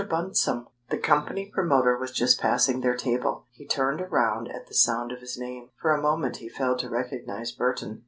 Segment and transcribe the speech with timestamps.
[0.09, 3.45] Bunsome!" The company promoter was just passing their table.
[3.51, 5.69] He turned around at the sound of his name.
[5.79, 7.99] For a moment he failed to recognize Burton.